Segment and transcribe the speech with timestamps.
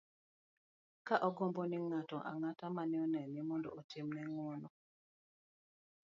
[1.07, 4.69] ka ogombo ni ng'ato ang'ata mane onene mondo otim ne ng'uono